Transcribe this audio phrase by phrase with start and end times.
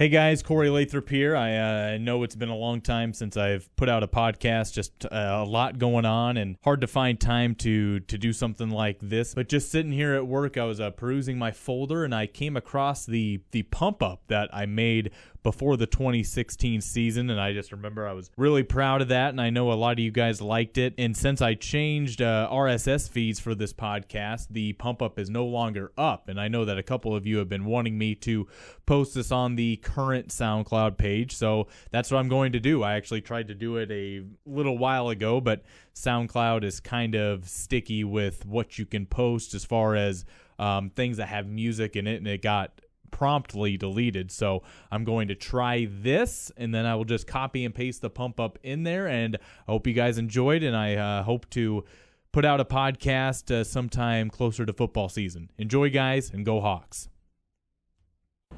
[0.00, 1.36] Hey guys, Corey Lathrop here.
[1.36, 4.72] I uh, know it's been a long time since I've put out a podcast.
[4.72, 8.70] Just uh, a lot going on, and hard to find time to to do something
[8.70, 9.34] like this.
[9.34, 12.56] But just sitting here at work, I was uh, perusing my folder, and I came
[12.56, 15.10] across the the pump up that I made
[15.42, 19.40] before the 2016 season and I just remember I was really proud of that and
[19.40, 20.94] I know a lot of you guys liked it.
[20.98, 25.46] And since I changed uh, RSS feeds for this podcast the pump up is no
[25.46, 28.46] longer up and I know that a couple of you have been wanting me to
[28.86, 32.82] post this on the current SoundCloud page so that's what I'm going to do.
[32.82, 35.62] I actually tried to do it a little while ago but
[35.94, 40.24] SoundCloud is kind of sticky with what you can post as far as
[40.58, 42.80] um, things that have music in it and it got
[43.10, 44.30] promptly deleted.
[44.30, 48.10] So I'm going to try this and then I will just copy and paste the
[48.10, 49.06] pump up in there.
[49.06, 50.62] And I hope you guys enjoyed.
[50.62, 51.84] And I uh, hope to
[52.32, 55.50] put out a podcast uh, sometime closer to football season.
[55.58, 57.08] Enjoy, guys, and go Hawks.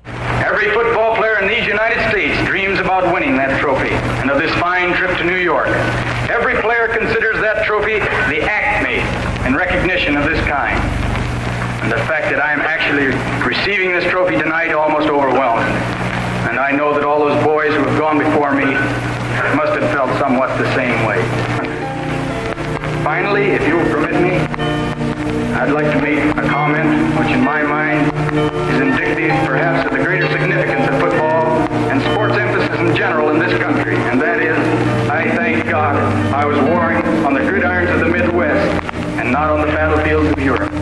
[0.04, 4.52] Every football player in these United States dreams about winning that trophy and of this
[4.58, 5.68] fine trip to New York.
[6.28, 9.00] Every player considers that trophy the acme
[9.46, 11.11] in recognition of this kind.
[11.82, 13.10] And the fact that I am actually
[13.42, 15.66] receiving this trophy tonight almost overwhelmed.
[16.46, 18.70] And I know that all those boys who have gone before me
[19.58, 21.18] must have felt somewhat the same way.
[23.02, 24.38] Finally, if you will permit me,
[25.58, 26.86] I'd like to make a comment
[27.18, 28.06] which in my mind
[28.70, 33.40] is indicative perhaps of the greater significance of football and sports emphasis in general in
[33.40, 33.96] this country.
[34.06, 34.56] And that is,
[35.10, 35.98] I thank God
[36.30, 38.70] I was warring on the gridirons of the Midwest
[39.18, 40.72] and not on the battlefields of Europe.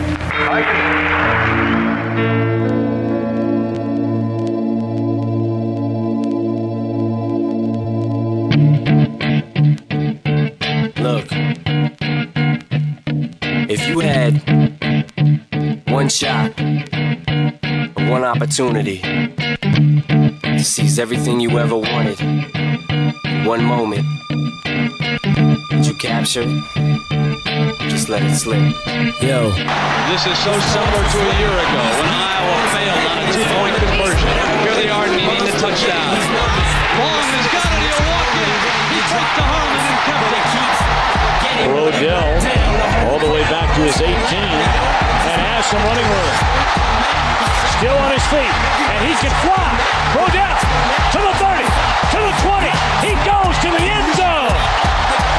[18.51, 18.99] Opportunity
[20.41, 22.19] to seize everything you ever wanted,
[23.47, 24.03] one moment,
[25.69, 27.79] did you capture it?
[27.87, 28.59] Just let it slip.
[29.23, 29.47] Yo.
[30.11, 34.27] This is so similar to a year ago when Iowa failed on a two-point conversion.
[34.67, 36.11] Here they are needing the touchdown.
[36.99, 37.79] Long has got it.
[37.87, 38.51] He'll walk in.
[38.91, 40.51] He took to Harmon and kept it.
[41.71, 42.35] Rodell
[43.07, 46.50] all the way back to his 18 and has some running room.
[47.81, 48.53] Still on his feet,
[48.93, 49.57] and he can fly.
[50.13, 51.65] Rodell to the 30,
[52.13, 52.69] to the 20.
[53.01, 54.53] He goes to the end zone.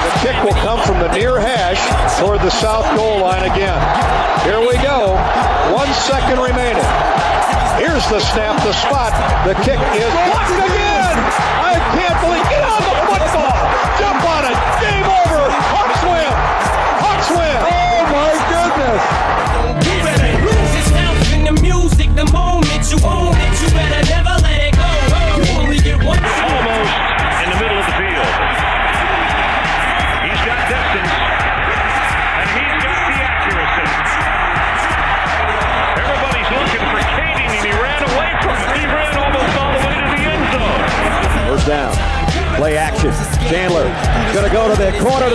[0.03, 1.79] The kick will come from the near hash
[2.19, 3.79] toward the south goal line again.
[4.43, 5.15] Here we go.
[5.71, 6.83] One second remaining.
[7.79, 9.15] Here's the snap, the spot.
[9.47, 11.15] The kick is blocked again.
[11.63, 12.31] I can't believe.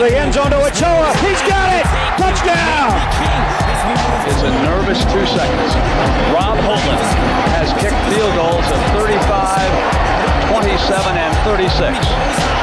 [0.08, 1.12] The end zone to Ochoa.
[1.20, 1.84] He's got it.
[2.16, 2.96] Touchdown.
[4.24, 5.76] It's a nervous two seconds.
[6.32, 6.96] Rob Houghtlin
[7.52, 9.20] has kicked field goals at 35,
[10.48, 11.92] 27, and 36.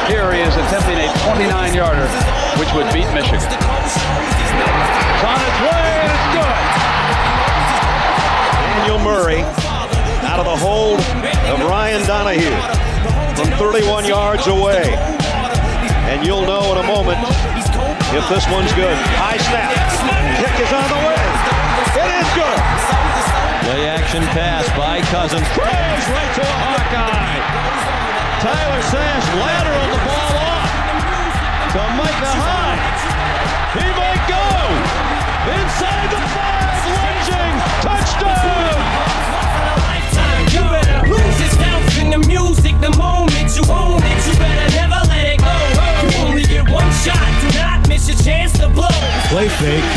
[0.09, 2.09] Here he is attempting a 29-yarder,
[2.57, 3.37] which would beat Michigan.
[3.37, 3.61] It's
[5.29, 6.57] on its way, and it's good.
[8.73, 9.45] Daniel Murray
[10.25, 10.97] out of the hold
[11.53, 12.57] of Ryan Donahue
[13.37, 14.97] from 31 yards away.
[16.11, 17.19] And you'll know in a moment
[18.13, 18.97] if this one's good.
[19.19, 19.73] High snap.
[20.39, 21.23] Kick is on the way.
[21.97, 22.61] It is good.
[23.65, 25.49] Play action pass by Cousins.
[25.57, 27.41] Throws right to a Hawkeye.
[28.45, 30.69] Tyler Sash lateral the ball off
[31.73, 32.85] to Micah Hyde.
[33.73, 34.45] He might go.
[35.57, 36.79] Inside the five.
[36.93, 37.57] Lunging.
[37.81, 38.77] Touchdown.
[40.53, 44.04] You better lose yourself in the music the moment you own
[49.35, 49.91] Play fake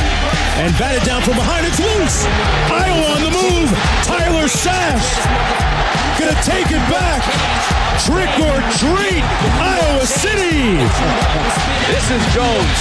[0.65, 1.67] and batted down from behind.
[1.67, 2.25] It's loose.
[2.73, 3.69] Iowa on the move.
[4.01, 5.13] Tyler Sash
[6.17, 7.21] gonna take it back.
[8.01, 9.21] Trick or treat,
[9.61, 10.81] Iowa City.
[11.85, 12.79] This is Jones.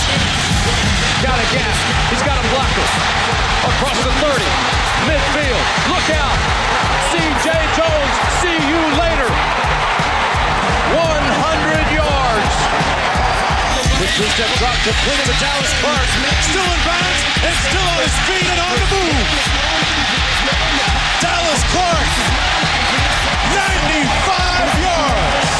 [1.20, 1.76] Got a gap.
[2.08, 2.88] He's got a blocker.
[3.76, 4.85] Across the 30.
[14.16, 16.08] Two step drop completed to Dallas Clark.
[16.48, 19.28] Still in bounds and still on his feet and on the move.
[21.20, 22.08] Dallas Clark,
[23.52, 25.52] 95 yards.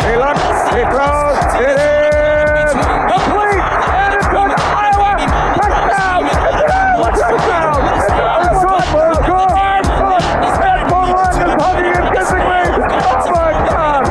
[0.00, 2.72] He looks, he throws, it is
[3.04, 4.48] complete, and it's good.
[4.48, 5.20] Iowa,
[5.60, 6.24] touchdown!
[6.24, 7.84] It's an Iowa touchdown!
[7.84, 9.12] It's a good Touchdown.
[9.28, 10.88] good hard foot, Touchdown.
[10.88, 12.64] Bolin is hugging and kissing me.
[12.96, 14.08] Oh my God!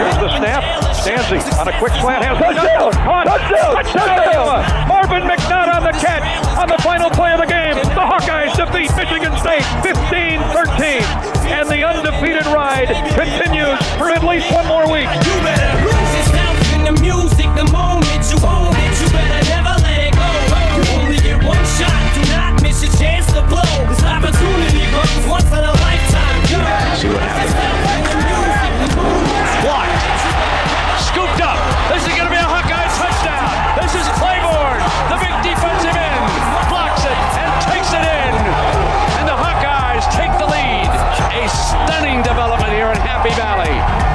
[0.00, 0.64] Here's the snap.
[1.04, 2.93] Stanzi on a quick slant has touchdown!
[3.34, 3.74] Touchdown!
[3.82, 4.86] Touchdown!
[4.86, 6.22] Marvin McNutt on the catch
[6.54, 7.74] on the final play of the game.
[7.74, 11.02] The Hawkeyes defeat Michigan State 15-13.
[11.50, 12.94] And the undefeated ride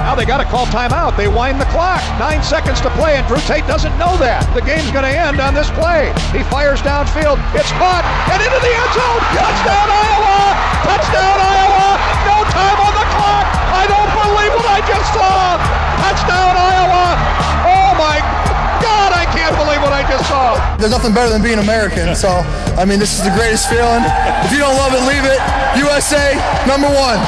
[0.10, 1.14] Now they got to call timeout.
[1.14, 2.02] They wind the clock.
[2.18, 4.42] Nine seconds to play, and Drew Tate doesn't know that.
[4.58, 6.10] The game's going to end on this play.
[6.34, 7.38] He fires downfield.
[7.54, 8.02] It's caught
[8.34, 9.22] and into the end zone.
[9.38, 10.58] Touchdown, Iowa!
[10.82, 11.90] Touchdown, Iowa!
[12.26, 13.46] No time on the clock.
[13.70, 15.62] I don't believe what I just saw.
[16.02, 17.06] Touchdown, Iowa!
[17.70, 18.18] Oh my
[18.82, 19.14] God!
[19.14, 20.58] I can't believe what I just saw.
[20.82, 22.18] There's nothing better than being American.
[22.18, 22.42] So,
[22.82, 24.02] I mean, this is the greatest feeling.
[24.42, 25.38] If you don't love it, leave it.
[25.78, 26.34] USA,
[26.66, 27.22] number one.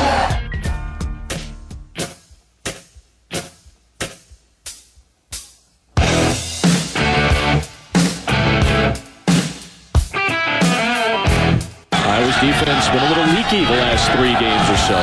[12.41, 14.97] Defense been a little leaky the last three games or so.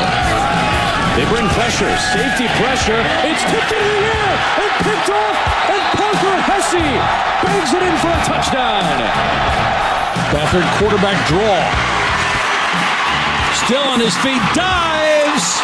[1.14, 2.98] They bring pressure, safety pressure.
[3.22, 5.36] It's tipped into the air and picked off,
[5.70, 6.82] and Parker Hesse
[7.38, 8.82] bangs it in for a touchdown.
[10.34, 11.62] Beathard quarterback draw.
[13.64, 15.62] Still on his feet, dives.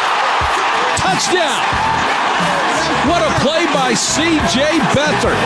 [0.97, 1.94] Touchdown.
[3.08, 4.78] What a play by C.J.
[4.96, 5.40] Beathard.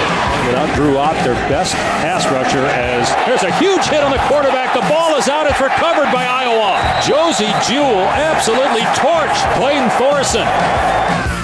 [0.75, 4.75] Drew Ott, their best pass rusher, as there's a huge hit on the quarterback.
[4.75, 5.47] The ball is out.
[5.47, 6.79] It's recovered by Iowa.
[7.03, 11.38] Josey Jewell absolutely torched Clayton Thorson.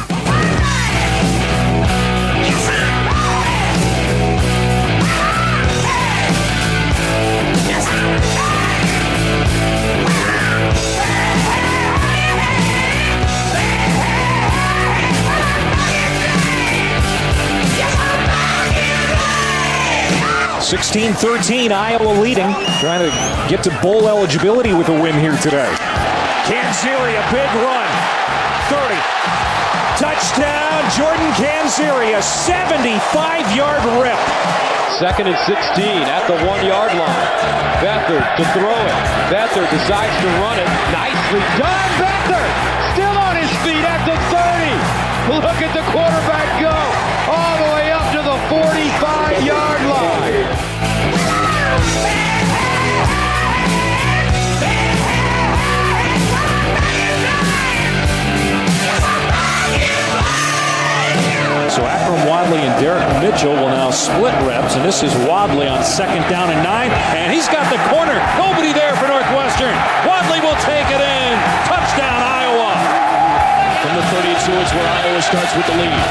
[20.94, 22.54] Sixteen thirteen, Iowa leading.
[22.78, 23.10] Trying to
[23.50, 25.66] get to bowl eligibility with a win here today.
[26.46, 27.90] Canzeri, a big run.
[28.70, 28.94] 30.
[29.98, 34.14] Touchdown, Jordan Canzeri, a 75-yard rip.
[34.94, 37.26] Second and 16 at the one yard line.
[37.82, 38.94] Beathard to throw it.
[39.34, 40.70] Beathard decides to run it.
[40.94, 41.90] Nicely done.
[41.98, 42.54] Beathard
[42.94, 45.42] still on his feet at the 30.
[45.42, 46.43] Look at the quarterback
[63.44, 67.28] Mitchell will now split reps, and this is Wadley on second down and nine, and
[67.28, 68.16] he's got the corner.
[68.40, 69.76] Nobody there for Northwestern.
[70.08, 71.30] Wadley will take it in.
[71.68, 72.72] Touchdown, Iowa.
[73.84, 76.04] From the 32 is where Iowa starts with the lead.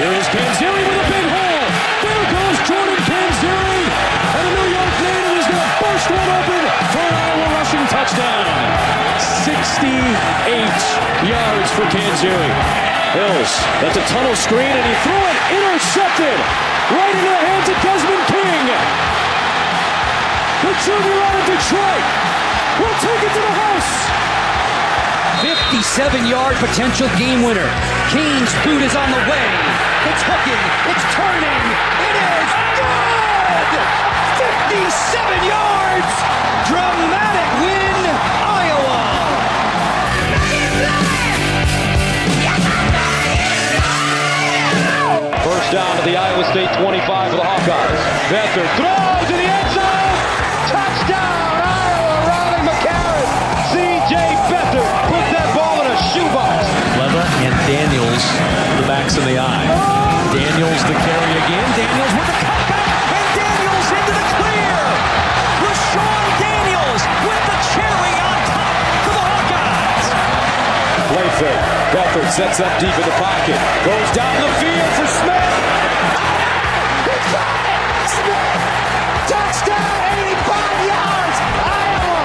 [0.00, 1.68] Here is Canzeri with a big hole.
[2.00, 3.84] There goes Jordan Canzeri,
[4.32, 7.84] and a New York native is going to burst one open for an Iowa rushing
[7.92, 8.48] touchdown.
[9.44, 9.76] 68
[11.28, 12.81] yards for Canzeri.
[13.12, 13.52] Hills,
[13.84, 16.38] that's a tunnel screen, and he threw it, intercepted,
[16.96, 18.64] right into the hands of Desmond King.
[20.64, 22.04] The junior out of Detroit
[22.80, 23.92] will take it to the house.
[25.44, 27.68] 57-yard potential game winner.
[28.08, 29.48] Koehn's boot is on the way.
[30.08, 30.62] It's hooking.
[30.88, 31.64] It's turning.
[32.00, 32.48] It is
[32.80, 33.68] good.
[34.40, 36.12] 57 yards.
[36.64, 37.31] Dramatic
[45.72, 48.00] down to the Iowa State 25 for the Hawkeyes.
[48.28, 50.12] Beathard throws to the end zone.
[50.68, 52.28] Touchdown, Iowa.
[52.28, 53.28] Riley McCarron.
[53.72, 54.12] C.J.
[54.52, 56.68] Beathard put that ball in a shoebox.
[57.00, 58.20] Leva and Daniels,
[58.76, 59.64] the backs in the eye.
[60.36, 61.68] Daniels the carry again.
[61.72, 64.76] Daniels with the cutback, and Daniels into the clear.
[65.56, 68.76] Rashawn Daniels with the cherry on top
[69.08, 70.06] for the Hawkeyes.
[71.16, 71.81] Play fake.
[71.92, 73.60] Beathard sets up deep in the pocket.
[73.84, 75.52] Goes down the field for Smith.
[79.28, 81.38] Touchdown, 85 yards.
[81.68, 82.18] Iowa.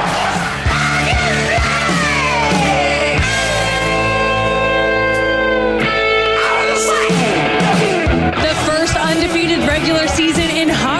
[8.41, 10.96] The first undefeated regular season in I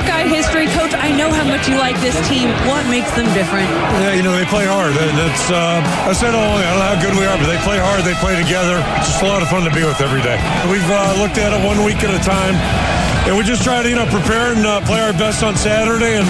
[1.17, 2.53] know how much you like this team.
[2.69, 3.67] What makes them different?
[3.99, 4.93] Yeah, you know, they play hard.
[4.93, 8.05] That's, uh, I said I don't know how good we are, but they play hard,
[8.05, 8.77] they play together.
[9.01, 10.37] It's just a lot of fun to be with every day.
[10.69, 12.53] We've uh, looked at it one week at a time.
[13.27, 16.15] And we just try to, you know, prepare and uh, play our best on Saturday.
[16.15, 16.27] And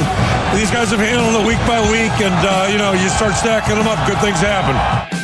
[0.58, 2.16] these guys have handled it week by week.
[2.24, 5.17] And, uh, you know, you start stacking them up, good things happen.